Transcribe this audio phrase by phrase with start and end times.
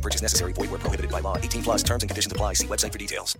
[0.00, 0.54] No purchase necessary.
[0.54, 1.36] Void where prohibited by law.
[1.36, 2.54] 18 plus terms and conditions apply.
[2.54, 3.38] See website for details.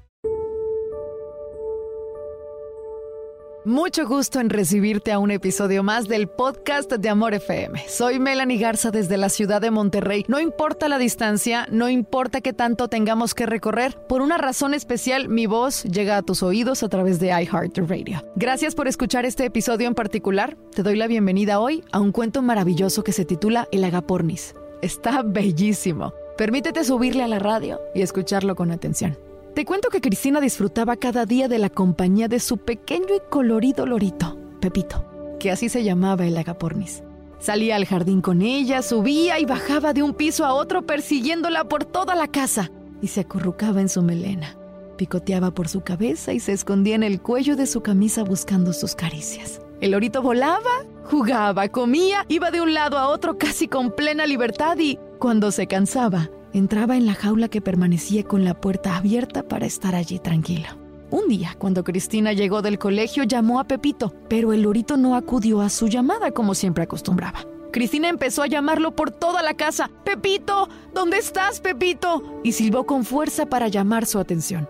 [3.67, 7.79] Mucho gusto en recibirte a un episodio más del podcast de Amor FM.
[7.89, 10.25] Soy Melanie Garza desde la ciudad de Monterrey.
[10.29, 15.29] No importa la distancia, no importa qué tanto tengamos que recorrer, por una razón especial
[15.29, 18.25] mi voz llega a tus oídos a través de iHeartRadio.
[18.35, 20.57] Gracias por escuchar este episodio en particular.
[20.75, 24.55] Te doy la bienvenida hoy a un cuento maravilloso que se titula El Agapornis.
[24.81, 26.15] Está bellísimo.
[26.41, 29.19] Permítete subirle a la radio y escucharlo con atención.
[29.55, 33.85] Te cuento que Cristina disfrutaba cada día de la compañía de su pequeño y colorido
[33.85, 35.05] lorito, Pepito,
[35.39, 37.03] que así se llamaba el agapornis.
[37.41, 41.85] Salía al jardín con ella, subía y bajaba de un piso a otro persiguiéndola por
[41.85, 42.71] toda la casa
[43.03, 44.57] y se acurrucaba en su melena.
[44.97, 48.95] Picoteaba por su cabeza y se escondía en el cuello de su camisa buscando sus
[48.95, 49.61] caricias.
[49.83, 54.79] El lorito volaba, jugaba, comía, iba de un lado a otro casi con plena libertad
[54.79, 59.67] y, cuando se cansaba, entraba en la jaula que permanecía con la puerta abierta para
[59.67, 60.77] estar allí tranquila.
[61.11, 65.61] Un día, cuando Cristina llegó del colegio, llamó a Pepito, pero el lorito no acudió
[65.61, 67.41] a su llamada como siempre acostumbraba.
[67.73, 69.91] Cristina empezó a llamarlo por toda la casa.
[70.05, 72.41] Pepito, ¿dónde estás, Pepito?
[72.45, 74.69] Y silbó con fuerza para llamar su atención.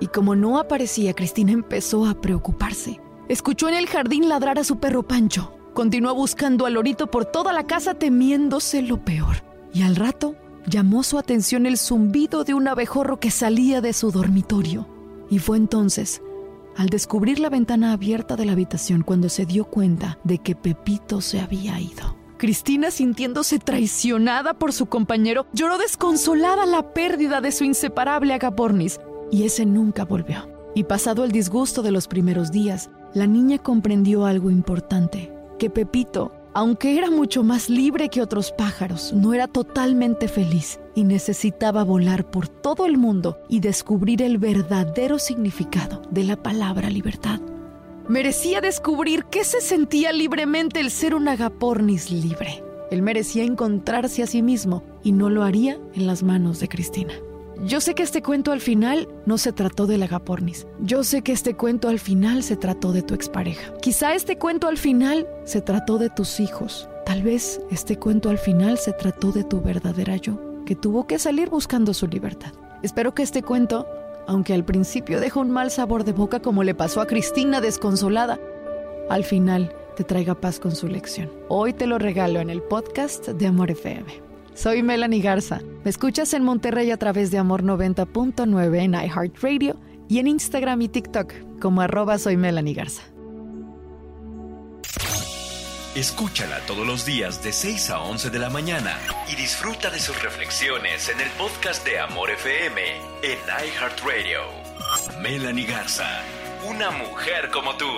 [0.00, 3.00] Y como no aparecía, Cristina empezó a preocuparse.
[3.28, 5.52] Escuchó en el jardín ladrar a su perro Pancho.
[5.74, 9.42] Continuó buscando al lorito por toda la casa temiéndose lo peor.
[9.74, 14.12] Y al rato llamó su atención el zumbido de un abejorro que salía de su
[14.12, 14.86] dormitorio.
[15.28, 16.22] Y fue entonces,
[16.76, 21.20] al descubrir la ventana abierta de la habitación, cuando se dio cuenta de que Pepito
[21.20, 22.16] se había ido.
[22.38, 29.00] Cristina, sintiéndose traicionada por su compañero, lloró desconsolada la pérdida de su inseparable agapornis,
[29.32, 30.55] y ese nunca volvió.
[30.76, 36.32] Y pasado el disgusto de los primeros días, la niña comprendió algo importante que Pepito,
[36.52, 42.30] aunque era mucho más libre que otros pájaros, no era totalmente feliz y necesitaba volar
[42.30, 47.40] por todo el mundo y descubrir el verdadero significado de la palabra libertad.
[48.06, 52.62] Merecía descubrir qué se sentía libremente el ser un agapornis libre.
[52.90, 57.14] Él merecía encontrarse a sí mismo y no lo haría en las manos de Cristina.
[57.64, 60.66] Yo sé que este cuento al final no se trató del agapornis.
[60.80, 63.72] Yo sé que este cuento al final se trató de tu expareja.
[63.80, 66.88] Quizá este cuento al final se trató de tus hijos.
[67.06, 71.18] Tal vez este cuento al final se trató de tu verdadera yo, que tuvo que
[71.18, 72.52] salir buscando su libertad.
[72.82, 73.86] Espero que este cuento,
[74.26, 78.38] aunque al principio deja un mal sabor de boca como le pasó a Cristina desconsolada,
[79.08, 81.30] al final te traiga paz con su lección.
[81.48, 84.25] Hoy te lo regalo en el podcast de Amor FM.
[84.56, 85.60] Soy Melanie Garza.
[85.84, 89.78] Me escuchas en Monterrey a través de Amor 90.9 en iHeartRadio
[90.08, 93.02] y en Instagram y TikTok como arroba soy Melanie Garza.
[95.94, 98.98] Escúchala todos los días de 6 a 11 de la mañana
[99.30, 102.80] y disfruta de sus reflexiones en el podcast de Amor FM
[103.22, 104.40] en iHeartRadio.
[105.20, 106.22] Melanie Garza,
[106.68, 107.90] una mujer como tú.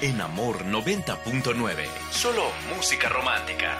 [0.00, 2.44] En Amor 90.9, solo
[2.74, 3.78] música romántica.